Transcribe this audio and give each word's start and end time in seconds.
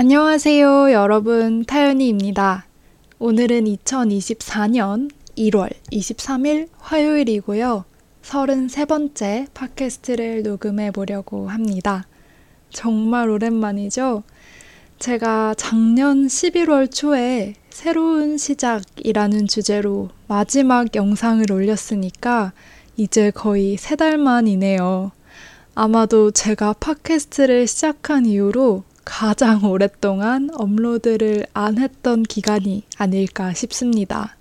안녕하세요, 0.00 0.92
여러분. 0.92 1.64
타연이입니다. 1.64 2.66
오늘은 3.18 3.64
2024년 3.64 5.10
1월 5.36 5.70
23일 5.90 6.68
화요일이고요. 6.78 7.84
33번째 8.22 9.48
팟캐스트를 9.54 10.44
녹음해 10.44 10.92
보려고 10.92 11.48
합니다. 11.48 12.06
정말 12.70 13.28
오랜만이죠? 13.28 14.22
제가 15.00 15.54
작년 15.56 16.28
11월 16.28 16.94
초에 16.94 17.54
새로운 17.70 18.38
시작이라는 18.38 19.48
주제로 19.48 20.10
마지막 20.28 20.94
영상을 20.94 21.50
올렸으니까 21.50 22.52
이제 22.96 23.32
거의 23.32 23.76
세 23.76 23.96
달 23.96 24.16
만이네요. 24.16 25.10
아마도 25.74 26.30
제가 26.30 26.74
팟캐스트를 26.74 27.66
시작한 27.66 28.26
이후로 28.26 28.84
가장 29.08 29.64
오랫동안 29.64 30.50
업로드를 30.52 31.46
안 31.54 31.78
했던 31.78 32.22
기간이 32.22 32.82
아닐까 32.98 33.54
싶습니다. 33.54 34.36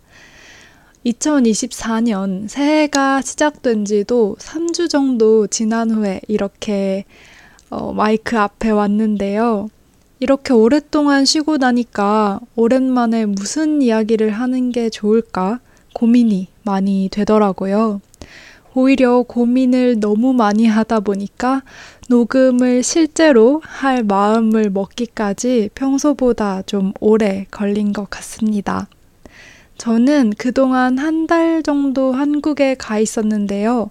2024년 1.05 2.50
새해가 2.50 3.22
시작된 3.22 3.86
지도 3.86 4.36
3주 4.40 4.90
정도 4.90 5.48
지난 5.48 5.90
후에 5.90 6.20
이렇게 6.28 7.06
어, 7.70 7.94
마이크 7.94 8.38
앞에 8.38 8.70
왔는데요. 8.70 9.70
이렇게 10.20 10.52
오랫동안 10.52 11.23
쉬고 11.23 11.56
나니까 11.56 12.42
오랜만에 12.58 13.26
무슨 13.26 13.81
이야기를 13.81 14.31
하는 14.31 14.73
게 14.73 14.90
좋을까 14.90 15.62
고민이 15.94 16.50
많이 16.64 17.08
되더라고요. 17.09 18.02
오히려 18.81 19.23
고민을 19.23 19.99
너무 19.99 20.34
많이 20.34 20.67
하다 20.67 20.99
보니까 20.99 21.63
녹음을 22.09 22.84
실제로 22.84 23.59
할 23.66 24.03
마음을 24.03 24.70
먹기까지 24.70 25.72
평소보다 25.73 26.62
좀 26.62 26.94
오래 27.00 27.48
걸린 27.50 27.91
것 27.91 28.08
같습니다. 28.12 28.88
저는 29.80 30.34
그동안 30.38 31.00
한 31.00 31.25
달 31.25 31.64
정도 31.64 32.11
한국에 32.14 32.75
가 32.75 33.00
있었는데요. 33.00 33.89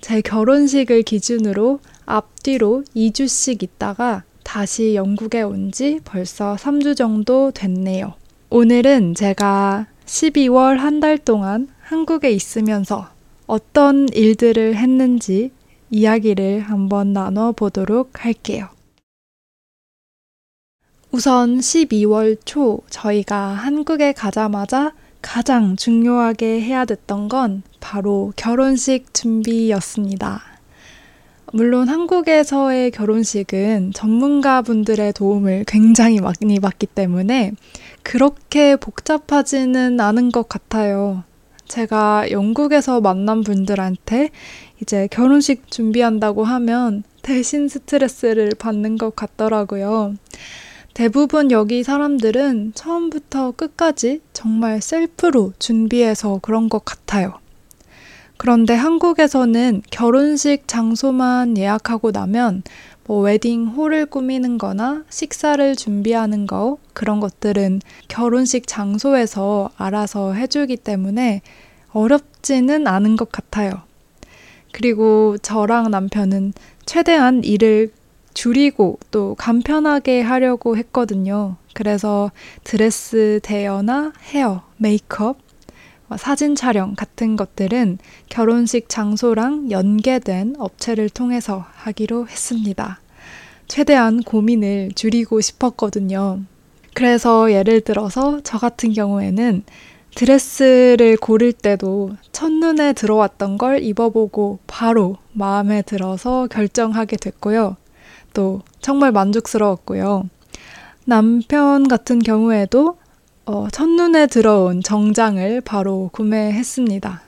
제 0.00 0.20
결혼식을 0.20 1.02
기준으로 1.02 1.80
앞뒤로 2.06 2.84
2주씩 2.94 3.64
있다가 3.64 4.22
다시 4.44 4.94
영국에 4.94 5.42
온 5.42 5.72
지 5.72 5.98
벌써 6.04 6.54
3주 6.54 6.96
정도 6.96 7.50
됐네요. 7.50 8.14
오늘은 8.50 9.16
제가 9.16 9.88
12월 10.06 10.76
한 10.76 11.00
달 11.00 11.18
동안 11.18 11.66
한국에 11.80 12.30
있으면서 12.30 13.08
어떤 13.46 14.08
일들을 14.08 14.76
했는지 14.76 15.50
이야기를 15.90 16.60
한번 16.60 17.12
나눠보도록 17.12 18.24
할게요. 18.24 18.68
우선 21.10 21.58
12월 21.58 22.38
초 22.44 22.80
저희가 22.88 23.36
한국에 23.36 24.12
가자마자 24.12 24.94
가장 25.20 25.76
중요하게 25.76 26.62
해야 26.62 26.84
됐던 26.84 27.28
건 27.28 27.62
바로 27.80 28.32
결혼식 28.36 29.12
준비였습니다. 29.12 30.42
물론 31.52 31.90
한국에서의 31.90 32.90
결혼식은 32.92 33.92
전문가분들의 33.92 35.12
도움을 35.12 35.64
굉장히 35.66 36.18
많이 36.20 36.58
받기 36.58 36.86
때문에 36.86 37.52
그렇게 38.02 38.76
복잡하지는 38.76 40.00
않은 40.00 40.32
것 40.32 40.48
같아요. 40.48 41.24
제가 41.72 42.30
영국에서 42.30 43.00
만난 43.00 43.40
분들한테 43.40 44.28
이제 44.82 45.08
결혼식 45.10 45.70
준비한다고 45.70 46.44
하면 46.44 47.02
대신 47.22 47.66
스트레스를 47.66 48.50
받는 48.58 48.98
것 48.98 49.16
같더라고요. 49.16 50.16
대부분 50.92 51.50
여기 51.50 51.82
사람들은 51.82 52.72
처음부터 52.74 53.52
끝까지 53.52 54.20
정말 54.34 54.82
셀프로 54.82 55.54
준비해서 55.58 56.40
그런 56.42 56.68
것 56.68 56.84
같아요. 56.84 57.38
그런데 58.36 58.74
한국에서는 58.74 59.80
결혼식 59.90 60.68
장소만 60.68 61.56
예약하고 61.56 62.10
나면 62.10 62.64
뭐 63.06 63.20
웨딩 63.20 63.68
홀을 63.68 64.06
꾸미는 64.06 64.58
거나 64.58 65.04
식사를 65.10 65.74
준비하는 65.76 66.46
거 66.46 66.78
그런 66.92 67.20
것들은 67.20 67.80
결혼식 68.08 68.66
장소에서 68.66 69.70
알아서 69.76 70.34
해주기 70.34 70.76
때문에 70.76 71.42
어렵지는 71.92 72.86
않은 72.86 73.16
것 73.16 73.32
같아요. 73.32 73.82
그리고 74.72 75.36
저랑 75.38 75.90
남편은 75.90 76.54
최대한 76.86 77.44
일을 77.44 77.92
줄이고 78.34 78.98
또 79.10 79.34
간편하게 79.34 80.22
하려고 80.22 80.76
했거든요. 80.76 81.56
그래서 81.74 82.30
드레스 82.64 83.40
대여나 83.42 84.12
헤어, 84.32 84.62
메이크업, 84.78 85.36
뭐 85.36 85.51
사진 86.16 86.54
촬영 86.54 86.94
같은 86.94 87.36
것들은 87.36 87.98
결혼식 88.28 88.88
장소랑 88.88 89.70
연계된 89.70 90.56
업체를 90.58 91.08
통해서 91.08 91.64
하기로 91.74 92.28
했습니다. 92.28 93.00
최대한 93.68 94.22
고민을 94.22 94.92
줄이고 94.94 95.40
싶었거든요. 95.40 96.40
그래서 96.94 97.52
예를 97.52 97.80
들어서 97.80 98.40
저 98.44 98.58
같은 98.58 98.92
경우에는 98.92 99.64
드레스를 100.14 101.16
고를 101.16 101.52
때도 101.52 102.10
첫눈에 102.32 102.92
들어왔던 102.92 103.56
걸 103.56 103.82
입어보고 103.82 104.58
바로 104.66 105.16
마음에 105.32 105.80
들어서 105.82 106.46
결정하게 106.48 107.16
됐고요. 107.16 107.76
또 108.34 108.60
정말 108.80 109.10
만족스러웠고요. 109.12 110.28
남편 111.04 111.88
같은 111.88 112.18
경우에도 112.18 112.98
어, 113.44 113.68
첫눈에 113.72 114.26
들어온 114.28 114.82
정장을 114.82 115.60
바로 115.62 116.10
구매했습니다. 116.12 117.22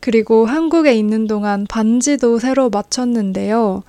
그리고 0.00 0.46
한국에 0.46 0.94
있는 0.94 1.26
동안 1.26 1.66
반지도 1.68 2.38
새로 2.38 2.70
맞췄는데요. 2.70 3.82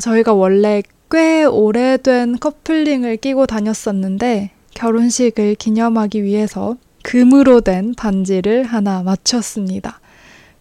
저희가 0.00 0.34
원래 0.34 0.82
꽤 1.10 1.44
오래된 1.44 2.38
커플링을 2.38 3.16
끼고 3.16 3.46
다녔었는데 3.46 4.50
결혼식을 4.74 5.54
기념하기 5.56 6.22
위해서 6.22 6.76
금으로 7.02 7.62
된 7.62 7.94
반지를 7.94 8.64
하나 8.64 9.02
맞췄습니다. 9.02 10.00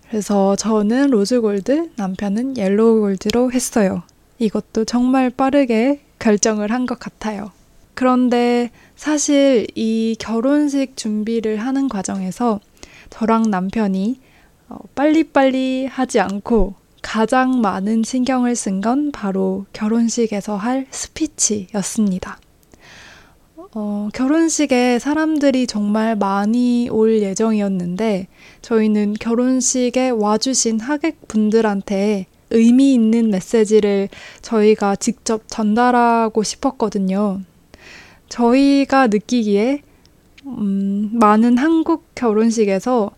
그래서 0.09 0.55
저는 0.55 1.09
rose 1.09 1.46
gold, 1.46 1.91
남편은 1.97 2.55
yellow 2.57 3.04
gold로 3.04 3.51
했어요. 3.51 4.03
이것도 4.39 4.85
정말 4.85 5.29
빠르게 5.29 5.99
결정을 6.19 6.71
한 6.71 6.85
것 6.85 6.97
같아요. 6.97 7.51
그런데 7.97 8.69
사실 8.95 9.65
이 9.73 10.15
결혼식 10.19 10.95
준비를 10.95 11.57
하는 11.57 11.89
과정에서 11.89 12.59
저랑 13.09 13.49
남편이 13.49 14.19
어, 14.69 14.77
빨리빨리 14.93 15.87
하지 15.87 16.19
않고 16.19 16.75
가장 17.01 17.59
많은 17.59 18.03
신경을 18.03 18.55
쓴 18.55 18.81
건 18.81 19.11
바로 19.11 19.65
결혼식에서 19.73 20.57
할 20.57 20.85
스피치였습니다. 20.91 22.37
어, 23.73 24.09
결혼식에 24.13 24.99
사람들이 24.99 25.65
정말 25.65 26.15
많이 26.15 26.89
올 26.91 27.23
예정이었는데 27.23 28.27
저희는 28.61 29.15
결혼식에 29.19 30.09
와주신 30.11 30.81
하객분들한테 30.81 32.27
의미 32.51 32.93
있는 32.93 33.31
메시지를 33.31 34.09
저희가 34.43 34.97
직접 34.97 35.41
전달하고 35.47 36.43
싶었거든요. 36.43 37.41
저희가 38.29 39.07
느끼기에 39.07 39.81
음, 40.45 41.09
많은 41.13 41.57
한국 41.57 42.05
결혼식에서 42.15 43.11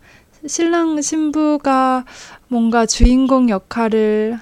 신랑 0.45 1.01
신부가 1.01 2.05
뭔가 2.47 2.85
주인공 2.85 3.49
역할을 3.49 4.37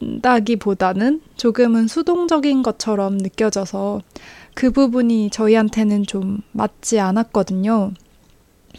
한다기보다는 0.00 1.20
조금은 1.36 1.88
수동적인 1.88 2.62
것처럼 2.62 3.18
느껴져서 3.18 4.00
그 4.54 4.70
부분이 4.70 5.30
저희한테는 5.30 6.04
좀 6.04 6.40
맞지 6.52 7.00
않았거든요. 7.00 7.92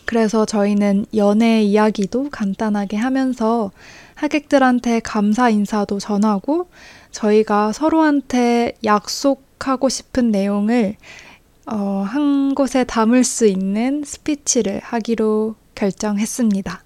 그래서 0.05 0.45
저희는 0.45 1.05
연애 1.15 1.61
이야기도 1.61 2.29
간단하게 2.31 2.97
하면서 2.97 3.71
하객들한테 4.15 5.01
감사 5.01 5.49
인사도 5.49 5.99
전하고 5.99 6.69
저희가 7.11 7.73
서로한테 7.73 8.73
약속 8.85 9.46
하고 9.59 9.89
싶은 9.89 10.31
내용을 10.31 10.95
어, 11.65 12.03
한 12.07 12.55
곳에 12.55 12.83
담을 12.83 13.23
수 13.23 13.45
있는 13.45 14.03
스피치를 14.05 14.79
하기로 14.83 15.55
결정했습니다. 15.75 16.83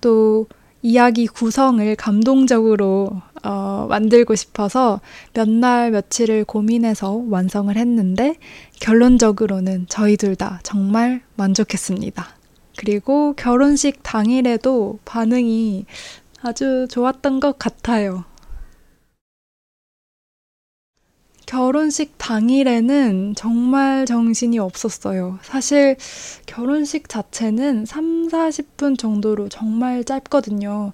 또 0.00 0.46
이야기 0.82 1.26
구성을 1.26 1.96
감동적으로 1.96 3.20
어, 3.42 3.86
만들고 3.88 4.34
싶어서 4.36 5.00
몇 5.34 5.48
날 5.48 5.90
며칠을 5.90 6.44
고민해서 6.44 7.22
완성을 7.28 7.74
했는데 7.76 8.36
결론적으로는 8.80 9.86
저희 9.88 10.16
둘 10.16 10.36
다 10.36 10.60
정말 10.62 11.22
만족했습니다. 11.36 12.26
그리고 12.76 13.32
결혼식 13.36 14.02
당일에도 14.02 14.98
반응이 15.04 15.86
아주 16.42 16.86
좋았던 16.90 17.40
것 17.40 17.58
같아요. 17.58 18.24
결혼식 21.56 22.18
당일에는 22.18 23.34
정말 23.34 24.04
정신이 24.04 24.58
없었어요. 24.58 25.38
사실 25.40 25.96
결혼식 26.44 27.08
자체는 27.08 27.86
3, 27.86 28.28
40분 28.28 28.98
정도로 28.98 29.48
정말 29.48 30.04
짧거든요. 30.04 30.92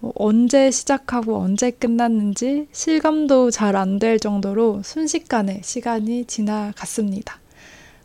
뭐 0.00 0.12
언제 0.16 0.72
시작하고 0.72 1.36
언제 1.36 1.70
끝났는지 1.70 2.66
실감도 2.72 3.52
잘 3.52 3.76
안 3.76 4.00
될 4.00 4.18
정도로 4.18 4.82
순식간에 4.82 5.60
시간이 5.62 6.24
지나갔습니다. 6.24 7.38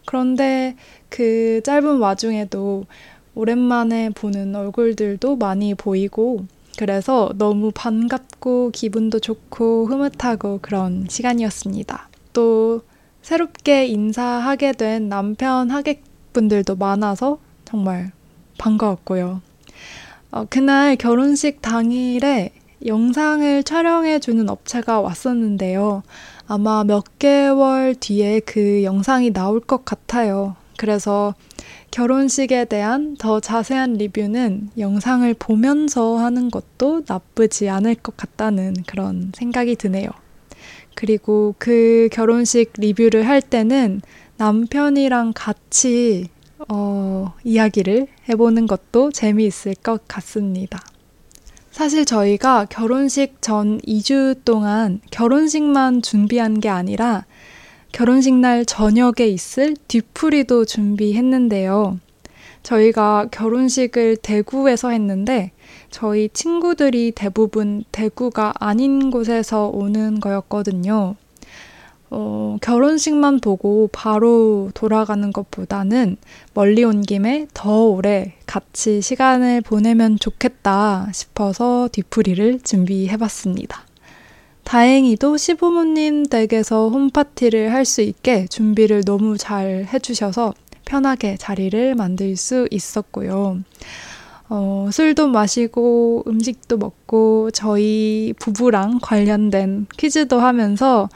그런데 0.06 0.76
그 1.10 1.62
짧은 1.64 1.98
와중에도 1.98 2.86
오랜만에 3.34 4.12
보는 4.12 4.54
얼굴들도 4.54 5.38
많이 5.38 5.74
보이고 5.74 6.46
그래서 6.78 7.32
너무 7.36 7.72
반갑고 7.74 8.72
기분도 8.72 9.20
좋고 9.20 9.88
흐뭇하고 9.88 10.60
그런 10.62 11.08
시간이었습니다. 11.10 12.10
또 12.34 12.82
새롭게 13.22 13.88
인사하게 13.88 14.74
된 14.74 15.10
남편 15.10 15.72
하객분들도 15.72 16.76
많아서 16.76 17.40
정말 17.64 18.12
반가웠고요. 18.58 19.42
어, 20.32 20.46
그날 20.50 20.96
결혼식 20.96 21.62
당일에 21.62 22.52
영상을 22.86 23.64
촬영해주는 23.64 24.50
업체가 24.50 25.02
왔었는데요. 25.02 26.04
아마 26.48 26.84
몇 26.84 27.18
개월 27.18 27.96
뒤에 27.96 28.42
그 28.42 28.84
영상이 28.84 29.34
나올 29.34 29.60
것 29.60 29.86
같아요. 29.86 30.56
그래서 30.78 31.34
결혼식에 31.92 32.66
대한 32.66 33.16
더 33.18 33.40
자세한 33.40 33.94
리뷰는 33.94 34.72
영상을 34.78 35.34
보면서 35.36 36.18
하는 36.18 36.52
것도 36.52 37.04
나쁘지 37.08 37.70
않을 37.70 37.96
것 37.96 38.18
같다는 38.18 38.76
그런 38.86 39.32
생각이 39.36 39.76
드네요. 39.76 40.10
그리고 40.96 41.56
그 41.58 42.10
결혼식 42.12 42.74
리뷰를 42.78 43.28
할 43.28 43.42
때는 43.42 44.02
남편이랑 44.38 45.34
같이 45.36 46.28
어, 46.70 47.34
이야기를 47.44 48.08
해보는 48.30 48.68
것도 48.68 49.12
재미있을 49.12 49.76
것 49.76 50.08
같습니다. 50.08 50.82
사실 51.72 52.06
저희가 52.06 52.66
결혼식 52.70 53.42
전 53.42 53.80
2주 53.82 54.46
동안 54.46 55.02
결혼식만 55.12 56.02
준비한 56.02 56.62
게 56.62 56.70
아니라 56.70 57.26
결혼식 57.96 58.34
날 58.34 58.66
저녁에 58.66 59.26
있을 59.26 59.74
뒤풀이도 59.88 60.66
준비했는데요. 60.66 61.98
저희가 62.62 63.28
결혼식을 63.32 64.18
대구에서 64.18 64.90
했는데 64.90 65.52
저희 65.92 66.28
친구들이 66.28 67.14
대부분 67.16 67.86
대구가 67.94 68.54
아닌 68.60 69.12
곳에서 69.12 69.70
오는 69.70 70.20
거였거든요. 70.20 71.16
어, 72.10 72.58
결혼식만 72.60 73.40
보고 73.40 73.88
바로 73.94 74.72
돌아가는 74.74 75.32
것보다는 75.32 76.18
멀리 76.54 76.84
온 76.84 77.02
김에 77.02 77.48
더 77.54 77.86
오래 77.86 78.34
같이 78.46 79.02
시간을 79.02 79.62
보내면 79.62 80.20
좋겠다 80.20 81.12
싶어서 81.14 81.88
뒤풀이를 81.94 82.60
준비해봤습니다. 82.60 83.85
다행히도 84.66 85.38
시부모님 85.38 86.26
댁에서 86.26 86.90
홈파티를 86.90 87.72
할 87.72 87.86
수 87.86 88.02
있게 88.02 88.48
준비를 88.48 89.04
너무 89.06 89.38
잘 89.38 89.86
해주셔서 89.94 90.54
편하게 90.86 91.38
자리를 91.38 91.96
만들 91.96 92.36
수 92.36 92.68
있었고요. 92.72 93.60
어, 94.50 94.90
술도 94.92 95.28
마시고 95.28 96.24
음식도 96.28 96.78
먹고 96.78 97.52
저희 97.52 98.34
부부랑 98.40 99.00
관련된 99.02 99.88
퀴즈도 99.98 100.40
하면서 100.40 101.10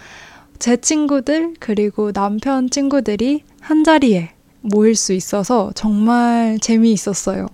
제 0.60 0.78
친구들 0.78 1.56
그리고 1.60 2.12
남편 2.12 2.69
친구들이 2.69 3.44
한 3.62 3.84
자리에 3.84 4.31
모일 4.62 4.96
수 4.96 5.13
있어서 5.13 5.72
정말 5.74 6.60
재미있었어요. 6.62 7.48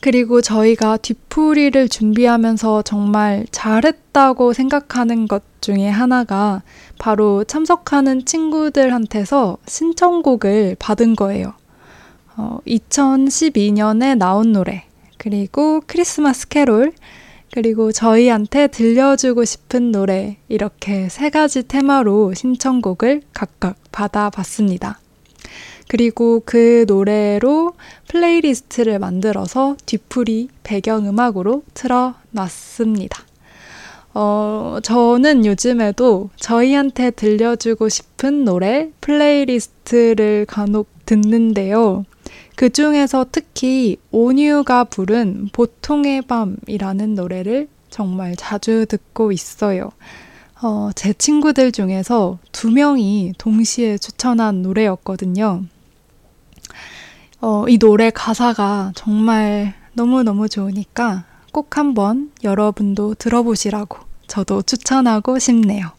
그리고 0.00 0.40
저희가 0.40 0.98
뒤풀이를 0.98 1.88
준비하면서 1.88 2.82
정말 2.82 3.46
잘했다고 3.50 4.52
생각하는 4.52 5.26
것 5.28 5.42
중에 5.60 5.88
하나가 5.88 6.62
바로 6.98 7.44
참석하는 7.44 8.26
친구들한테서 8.26 9.58
신청곡을 9.66 10.76
받은 10.78 11.16
거예요. 11.16 11.54
어, 12.36 12.58
2012년에 12.66 14.16
나온 14.16 14.52
노래, 14.52 14.84
그리고 15.18 15.80
크리스마스 15.86 16.48
캐롤, 16.48 16.92
그리고 17.52 17.92
저희한테 17.92 18.66
들려주고 18.66 19.44
싶은 19.44 19.92
노래, 19.92 20.38
이렇게 20.48 21.08
세 21.08 21.30
가지 21.30 21.66
테마로 21.66 22.34
신청곡을 22.34 23.22
각각 23.32 23.76
받아봤습니다. 23.92 24.98
그리고 25.88 26.42
그 26.44 26.84
노래로 26.88 27.74
playlist를 28.08 28.98
만들어서 28.98 29.76
뒤풀이 29.86 30.48
배경음악으로 30.62 31.62
틀어놨습니다. 31.74 33.22
어, 34.14 34.78
저는 34.82 35.44
요즘에도 35.44 36.30
저희한테 36.36 37.10
들려주고 37.10 37.88
싶은 37.88 38.44
노래 38.44 38.90
playlist를 39.00 40.46
간혹 40.46 40.88
듣는데요. 41.04 42.04
그 42.56 42.70
중에서 42.70 43.26
특히 43.32 43.96
오뉴가 44.12 44.84
부른 44.84 45.48
보통의 45.52 46.22
밤이라는 46.22 47.14
노래를 47.14 47.68
정말 47.90 48.36
자주 48.36 48.86
듣고 48.86 49.32
있어요. 49.32 49.90
어, 50.62 50.90
제 50.94 51.12
친구들 51.12 51.72
중에서 51.72 52.38
두 52.52 52.70
명이 52.70 53.34
동시에 53.38 53.98
추천한 53.98 54.62
노래였거든요. 54.62 55.64
어, 57.46 57.68
이 57.68 57.76
노래 57.76 58.08
가사가 58.08 58.92
정말 58.94 59.74
너무너무 59.92 60.48
좋으니까 60.48 61.26
꼭 61.52 61.76
한번 61.76 62.32
여러분도 62.42 63.16
들어보시라고 63.16 63.98
저도 64.26 64.62
추천하고 64.62 65.38
싶네요. 65.38 65.90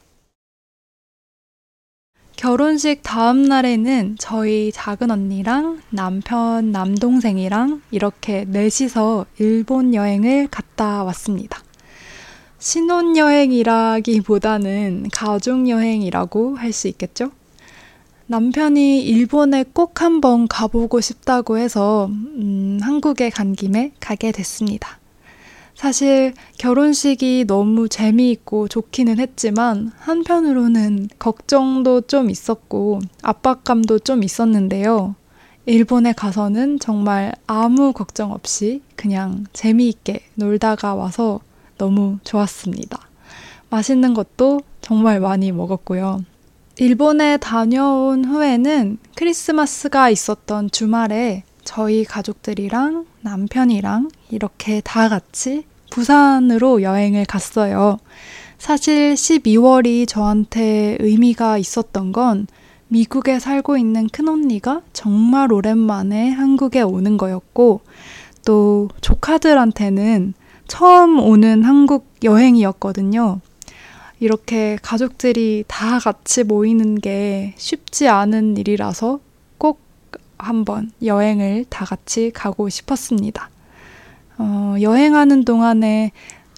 결혼식 2.36 3.02
다음 3.04 3.44
날에는 3.44 4.16
저희 4.18 4.72
작은 4.72 5.12
언니랑 5.12 5.84
남편, 5.92 6.72
남동생이랑 6.72 7.84
이렇게 7.92 8.46
넷이서 8.46 9.28
일본 9.38 9.94
여행을 9.94 10.48
갔다 10.50 11.04
왔습니다. 11.04 11.60
신혼여행이라기보다는 12.58 15.10
가족여행이라고 15.14 16.56
할 16.56 16.74
수 16.74 16.88
있겠죠? 16.88 17.30
남편이 18.28 19.04
일본에 19.04 19.64
꼭 19.72 20.02
한번 20.02 20.48
가보고 20.48 21.00
싶다고 21.00 21.60
해서 21.60 22.08
음, 22.08 22.80
한국에 22.82 23.30
간 23.30 23.54
김에 23.54 23.92
가게 24.00 24.32
됐습니다. 24.32 25.00
사실 25.76 26.34
결혼식이 26.58 27.46
너무 27.48 27.88
재미있고 27.88 28.68
좋기는 28.68 29.20
했지만 29.20 29.92
한편으로는 29.98 31.10
걱정도 31.20 32.02
좀 32.02 32.32
있었고 32.32 33.02
압박감도 33.22 34.00
좀 34.00 34.24
있었는데요. 34.24 35.16
일본에 35.68 36.14
가서는 36.14 36.80
정말 36.80 37.34
아무 37.46 37.92
걱정 37.94 38.32
없이 38.32 38.82
그냥 38.96 39.46
재미있게 39.54 40.22
놀다가 40.36 40.96
와서 40.96 41.42
너무 41.78 42.18
좋았습니다. 42.24 43.00
맛있는 43.70 44.14
것도 44.14 44.62
정말 44.82 45.20
많이 45.20 45.52
먹었고요. 45.52 46.24
일본에 46.78 47.38
다녀온 47.38 48.26
후에는 48.26 48.98
크리스마스가 49.16 50.10
있었던 50.10 50.70
주말에 50.72 51.44
저희 51.64 52.04
가족들이랑 52.04 53.06
남편이랑 53.22 54.10
이렇게 54.30 54.82
다 54.82 55.08
같이 55.08 55.64
부산으로 55.90 56.82
여행을 56.82 57.24
갔어요. 57.26 57.98
사실 58.58 59.14
12월이 59.14 60.06
저한테 60.06 60.98
의미가 61.00 61.58
있었던 61.58 62.12
건 62.12 62.46
미국에 62.90 63.40
살고 63.40 63.78
있는 63.78 64.10
큰언니가 64.10 64.82
정말 64.92 65.54
오랜만에 65.54 66.30
한국에 66.30 66.82
오는 66.82 67.16
거였고, 67.16 67.82
또 68.46 68.90
조카들한테는 69.00 70.34
처음 70.68 71.20
오는 71.20 71.64
한국 71.64 72.08
여행이었거든요. 72.24 73.40
이렇게 74.20 74.78
가족들이 74.82 75.66
다 75.68 76.00
같이 76.00 76.44
모이는 76.44 76.96
게 77.00 77.54
쉽지 77.58 78.08
않은 78.08 78.58
일이라서 78.58 79.20
꼭 79.58 79.82
한번 80.38 80.92
여행을 81.04 81.66
다 81.70 81.86
같이 81.86 82.32
가고 82.34 82.70
싶었습니다. 82.70 83.50
어, 84.38 84.76
여행하는 84.82 85.46
동안에 85.46 86.12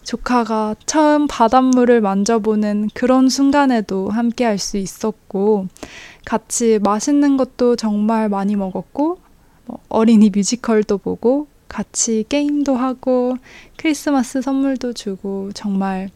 조카가 0.04 0.76
처음 0.86 1.28
바닷물을 1.28 2.00
만져보는 2.00 2.90
그런 2.94 3.28
순간에도 3.28 4.10
함께 4.10 4.46
할 4.46 4.58
수 4.58 4.78
있었고, 4.78 5.68
같이 6.26 6.80
맛있는 6.82 7.36
것도 7.38 7.76
정말 7.76 8.30
많이 8.30 8.56
먹었고, 8.56 9.20
뭐 9.66 9.80
어린이 9.90 10.30
뮤지컬도 10.30 11.00
보고, 11.00 11.48
같이 11.68 12.24
게임도 12.30 12.76
하고, 12.76 13.36
크리스마스 13.76 14.42
선물도 14.42 14.94
주고, 14.94 15.52
정말 15.54 16.10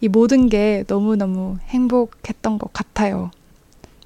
이 0.00 0.08
모든 0.08 0.48
게 0.48 0.84
너무너무 0.86 1.58
행복했던 1.68 2.58
것 2.58 2.72
같아요. 2.72 3.30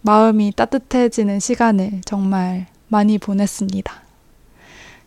마음이 0.03 0.53
따뜻해지는 0.55 1.41
시간을 1.41 2.03
정말 2.05 2.67
많이 2.89 3.19
보냈습니다. 3.19 4.03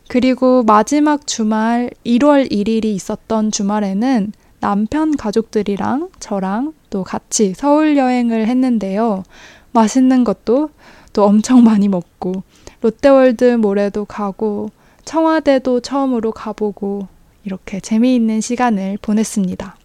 그리고 0.08 0.64
마지막 0.64 1.28
주말 1.28 1.92
1월 2.06 2.52
1일이 2.52 2.86
있었던 2.86 3.52
주말에는 3.52 4.32
남편 4.60 5.16
가족들이랑 5.16 6.10
저랑 6.20 6.74
또 6.90 7.04
같이 7.04 7.54
서울 7.56 7.98
여행을 7.98 8.48
했는데요. 8.48 9.24
맛있는 9.72 10.24
것도 10.24 10.70
또 11.14 11.26
엄청 11.26 11.64
많이 11.64 11.88
먹고 11.88 12.44
롯데월드 12.82 13.56
모레도 13.56 14.06
가고 14.06 14.70
청와대도 15.06 15.82
처음으로 15.82 16.32
가보고 16.32 17.08
이렇게 17.44 17.80
재미있는 17.80 18.42
시간을 18.42 18.98
보냈습니다. 19.02 19.77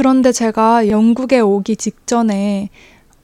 그런데 0.00 0.32
제가 0.32 0.88
영국에 0.88 1.40
오기 1.40 1.76
직전에 1.76 2.70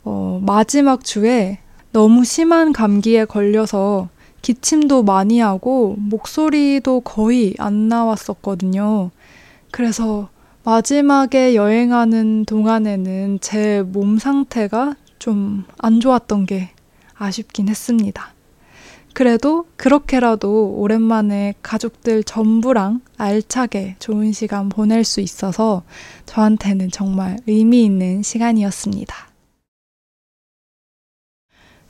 어, 0.04 0.42
마지막 0.44 1.04
주에 1.04 1.56
너무 1.90 2.22
심한 2.22 2.74
감기에 2.74 3.24
걸려서 3.24 4.10
기침도 4.42 5.02
많이 5.02 5.40
하고 5.40 5.94
목소리도 5.98 7.00
거의 7.00 7.54
안 7.58 7.88
나왔었거든요. 7.88 9.10
그래서 9.70 10.28
마지막에 10.64 11.54
여행하는 11.54 12.44
동안에는 12.44 13.38
제 13.40 13.82
몸 13.82 14.18
상태가 14.18 14.96
좀 15.18 15.64
안 15.78 15.98
좋았던 16.00 16.44
게 16.44 16.68
아쉽긴 17.14 17.70
했습니다. 17.70 18.34
그래도 19.16 19.64
그렇게라도 19.78 20.74
오랜만에 20.76 21.54
가족들 21.62 22.22
전부랑 22.22 23.00
알차게 23.16 23.96
좋은 23.98 24.32
시간 24.32 24.68
보낼 24.68 25.04
수 25.04 25.22
있어서 25.22 25.84
저한테는 26.26 26.90
정말 26.90 27.38
의미 27.46 27.82
있는 27.82 28.22
시간이었습니다. 28.22 29.16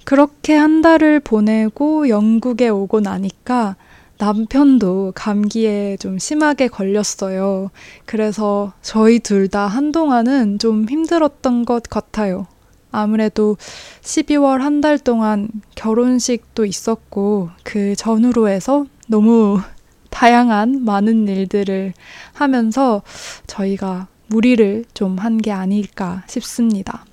그렇게 0.05 0.55
한 0.55 0.83
달을 0.83 1.19
보내고 1.19 2.09
영국에 2.09 2.69
오고 2.69 3.01
나니까 3.01 3.75
남편도 4.19 5.15
감기에 5.17 5.97
좀 5.97 6.21
심하게 6.21 6.69
걸렸어요. 6.69 7.73
그래서 8.05 8.73
저희 8.83 9.19
둘 9.19 9.49
다 9.49 9.67
한동안은 9.67 10.61
좀 10.61 10.89
힘들었던 10.89 11.65
것 11.65 11.83
같아요. 11.83 12.47
아무래도 12.97 13.57
12월 14.03 14.59
한 14.59 14.81
달 14.81 14.99
동안 14.99 15.49
결혼식도 15.75 16.65
있었고 16.65 17.51
그 17.63 17.95
전후로 17.97 18.49
해서 18.49 18.87
너무 19.09 19.61
다양한 20.11 20.85
많은 20.85 21.29
일들을 21.29 21.93
하면서 22.35 23.03
저희가 23.47 24.09
무리를 24.29 24.85
좀 24.95 25.17
한 25.19 25.39
게 25.39 25.53
아닐까 25.53 26.25
싶습니다. 26.29 27.05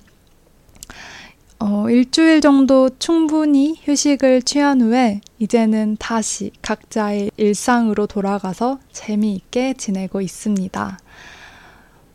어, 1.60 1.88
일주일 1.88 2.40
정도 2.40 2.90
충분히 2.98 3.76
휴식을 3.84 4.42
취한 4.42 4.82
후에 4.82 5.20
이제는 5.38 5.96
다시 5.98 6.50
각자의 6.62 7.30
일상으로 7.36 8.06
돌아가서 8.06 8.80
재미있게 8.92 9.74
지내고 9.74 10.20
있습니다. 10.20 10.98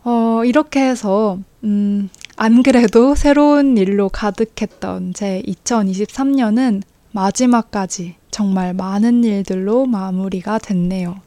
어, 0.03 0.41
이렇게 0.45 0.81
해서, 0.81 1.39
음, 1.63 2.09
안 2.41 2.63
그래도 2.63 3.15
새로운 3.15 3.75
일로 3.75 4.07
가득했던 4.07 5.13
제 5.13 5.43
2023년은 5.45 6.83
마지막까지 7.11 8.15
정말 8.31 8.73
많은 8.73 9.25
일들로 9.25 9.85
마무리가 9.85 10.57
됐네요. 10.57 11.19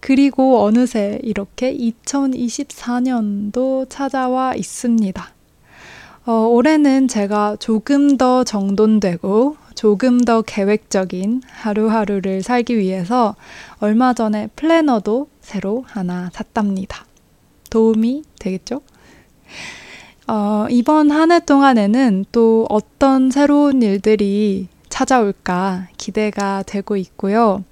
그리고 0.00 0.62
어느새 0.62 1.18
이렇게 1.22 1.74
2024년도 1.74 3.86
찾아와 3.88 4.54
있습니다. 4.54 5.32
어, 6.26 6.32
올해는 6.32 7.08
제가 7.08 7.56
조금 7.58 8.18
더 8.18 8.44
정돈되고 8.44 9.56
조금 9.74 10.20
더 10.20 10.42
계획적인 10.42 11.40
하루하루를 11.48 12.42
살기 12.42 12.76
위해서 12.76 13.34
얼마 13.78 14.12
전에 14.12 14.48
플래너도 14.56 15.30
새로 15.40 15.86
하나 15.88 16.28
샀답니다. 16.34 17.06
도움이 17.70 18.24
되겠죠? 18.38 18.82
어, 20.26 20.66
이번 20.70 21.10
한 21.10 21.30
해 21.32 21.40
동안에는 21.40 22.24
또 22.32 22.66
어떤 22.70 23.30
새로운 23.30 23.82
일들이 23.82 24.68
찾아올까 24.88 25.88
기대가 25.98 26.62
되고 26.66 26.96
있고요. 26.96 27.64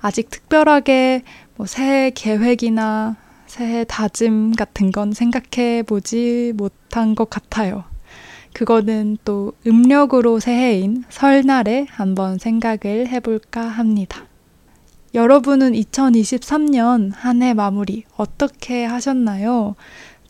아직 0.00 0.30
특별하게 0.30 1.22
뭐 1.56 1.66
새해 1.66 2.10
계획이나 2.10 3.16
새해 3.46 3.84
다짐 3.84 4.52
같은 4.52 4.92
건 4.92 5.12
생각해 5.12 5.82
보지 5.82 6.52
못한 6.56 7.14
것 7.14 7.28
같아요. 7.28 7.84
그거는 8.52 9.16
또 9.24 9.52
음력으로 9.66 10.38
새해인 10.40 11.04
설날에 11.08 11.86
한번 11.90 12.38
생각을 12.38 13.08
해볼까 13.08 13.62
합니다. 13.62 14.24
여러분은 15.14 15.72
2023년 15.72 17.12
한 17.14 17.42
해 17.42 17.52
마무리 17.52 18.04
어떻게 18.16 18.84
하셨나요? 18.84 19.74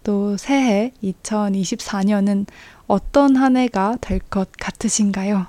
또 0.02 0.37
새해 0.37 0.92
2024년은 1.02 2.47
어떤 2.87 3.37
한 3.37 3.57
해가 3.57 3.97
될 4.00 4.21
것 4.30 4.49
같으신가요? 4.59 5.47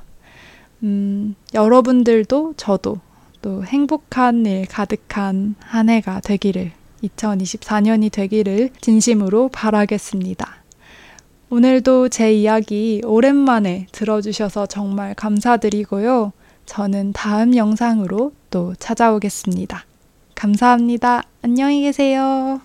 음, 0.83 1.35
여러분들도 1.53 2.55
저도 2.57 2.99
또 3.41 3.63
행복한 3.65 4.45
일 4.45 4.65
가득한 4.67 5.55
한 5.59 5.89
해가 5.89 6.19
되기를 6.21 6.71
2024년이 7.03 8.11
되기를 8.11 8.69
진심으로 8.81 9.49
바라겠습니다. 9.49 10.57
오늘도 11.49 12.09
제 12.09 12.33
이야기 12.33 13.01
오랜만에 13.03 13.87
들어주셔서 13.91 14.67
정말 14.67 15.13
감사드리고요. 15.15 16.31
저는 16.65 17.11
다음 17.13 17.55
영상으로 17.57 18.31
또 18.49 18.73
찾아오겠습니다. 18.75 19.85
감사합니다. 20.35 21.23
안녕히 21.41 21.81
계세요. 21.81 22.61